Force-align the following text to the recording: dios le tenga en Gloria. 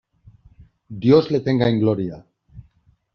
dios 1.03 1.29
le 1.29 1.39
tenga 1.41 1.69
en 1.69 1.79
Gloria. 1.79 2.25